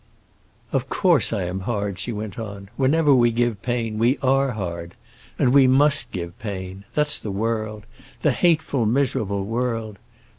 [0.71, 2.69] "Of course I am hard," she went on.
[2.75, 4.95] "Whenever we give pain we are hard.
[5.37, 9.99] And we must give pain; that's the world,—the hateful, miserable world!